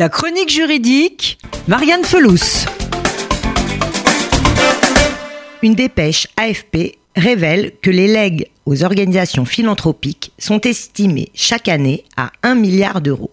[0.00, 2.66] La chronique juridique, Marianne Felous.
[5.60, 12.30] Une dépêche AFP révèle que les legs aux organisations philanthropiques sont estimés chaque année à
[12.44, 13.32] 1 milliard d'euros.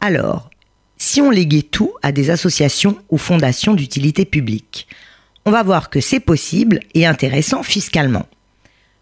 [0.00, 0.48] Alors,
[0.96, 4.86] si on léguait tout à des associations ou fondations d'utilité publique,
[5.44, 8.28] on va voir que c'est possible et intéressant fiscalement.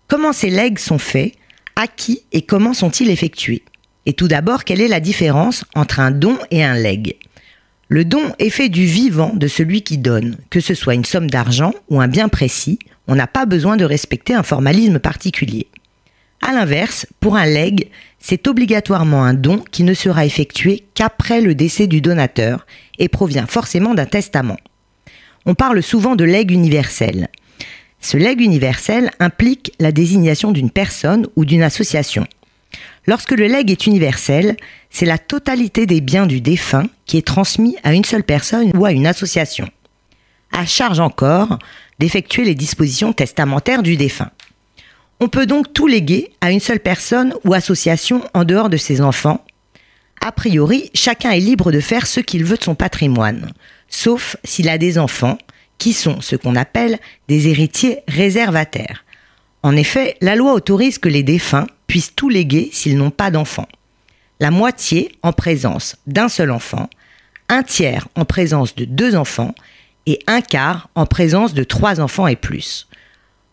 [0.09, 1.35] Comment ces legs sont faits,
[1.77, 3.63] à qui et comment sont-ils effectués?
[4.07, 7.17] Et tout d'abord, quelle est la différence entre un don et un leg?
[7.89, 11.29] Le don est fait du vivant de celui qui donne, que ce soit une somme
[11.29, 12.79] d'argent ou un bien précis,
[13.09, 15.67] on n'a pas besoin de respecter un formalisme particulier.
[16.41, 21.55] A l'inverse, pour un leg, c'est obligatoirement un don qui ne sera effectué qu'après le
[21.55, 22.67] décès du donateur
[22.99, 24.57] et provient forcément d'un testament.
[25.45, 27.29] On parle souvent de leg universel.
[28.01, 32.27] Ce leg universel implique la désignation d'une personne ou d'une association.
[33.07, 34.57] Lorsque le legs est universel,
[34.91, 38.85] c'est la totalité des biens du défunt qui est transmis à une seule personne ou
[38.85, 39.69] à une association.
[40.53, 41.59] À charge encore
[41.99, 44.31] d'effectuer les dispositions testamentaires du défunt.
[45.21, 49.01] On peut donc tout léguer à une seule personne ou association en dehors de ses
[49.01, 49.45] enfants.
[50.25, 53.53] A priori, chacun est libre de faire ce qu'il veut de son patrimoine,
[53.89, 55.39] sauf s'il a des enfants,
[55.79, 59.05] qui sont ce qu'on appelle des héritiers réservataires.
[59.63, 63.69] En effet, la loi autorise que les défunts puissent tout léguer s'ils n'ont pas d'enfants.
[64.41, 66.89] La moitié en présence d'un seul enfant,
[67.49, 69.55] un tiers en présence de deux enfants
[70.07, 72.89] et un quart en présence de trois enfants et plus.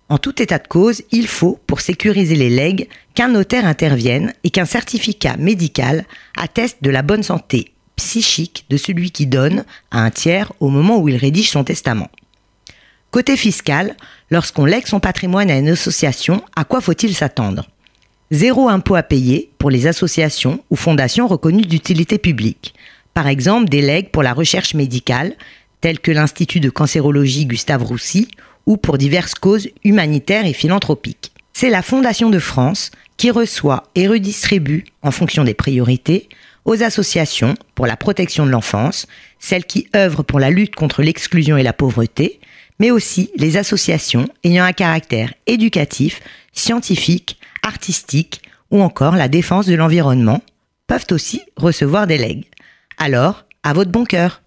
[0.10, 4.50] En tout état de cause, il faut, pour sécuriser les legs, qu'un notaire intervienne et
[4.50, 6.06] qu'un certificat médical
[6.38, 11.00] atteste de la bonne santé psychique de celui qui donne à un tiers au moment
[11.00, 12.10] où il rédige son testament.
[13.12, 13.96] Côté fiscal,
[14.30, 17.68] lorsqu'on lègue son patrimoine à une association, à quoi faut-il s'attendre?
[18.32, 22.74] Zéro impôt à payer pour les associations ou fondations reconnues d'utilité publique.
[23.14, 25.36] Par exemple, des legs pour la recherche médicale,
[25.80, 28.28] tels que l'Institut de cancérologie Gustave Roussy,
[28.66, 31.32] ou pour diverses causes humanitaires et philanthropiques.
[31.54, 36.28] C'est la Fondation de France qui reçoit et redistribue, en fonction des priorités,
[36.68, 39.08] aux associations pour la protection de l'enfance,
[39.40, 42.40] celles qui œuvrent pour la lutte contre l'exclusion et la pauvreté,
[42.78, 49.76] mais aussi les associations ayant un caractère éducatif, scientifique, artistique ou encore la défense de
[49.76, 50.42] l'environnement
[50.88, 52.46] peuvent aussi recevoir des legs.
[52.98, 54.42] Alors, à votre bon cœur